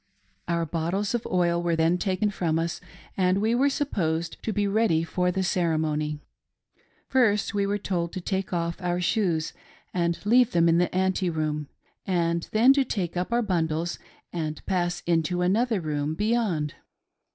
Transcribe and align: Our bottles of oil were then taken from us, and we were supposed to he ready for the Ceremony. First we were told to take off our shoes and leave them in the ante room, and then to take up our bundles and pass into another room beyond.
Our 0.47 0.65
bottles 0.65 1.13
of 1.13 1.27
oil 1.27 1.61
were 1.61 1.75
then 1.75 1.99
taken 1.99 2.31
from 2.31 2.57
us, 2.57 2.81
and 3.15 3.37
we 3.39 3.53
were 3.53 3.69
supposed 3.69 4.41
to 4.41 4.51
he 4.51 4.65
ready 4.65 5.03
for 5.03 5.29
the 5.31 5.43
Ceremony. 5.43 6.17
First 7.07 7.53
we 7.53 7.67
were 7.67 7.77
told 7.77 8.11
to 8.13 8.19
take 8.19 8.51
off 8.51 8.81
our 8.81 8.99
shoes 8.99 9.53
and 9.93 10.17
leave 10.25 10.53
them 10.53 10.67
in 10.67 10.79
the 10.79 10.91
ante 10.95 11.29
room, 11.29 11.67
and 12.03 12.49
then 12.51 12.73
to 12.73 12.83
take 12.83 13.15
up 13.15 13.31
our 13.31 13.43
bundles 13.43 13.99
and 14.33 14.65
pass 14.65 15.03
into 15.05 15.43
another 15.43 15.79
room 15.79 16.15
beyond. 16.15 16.73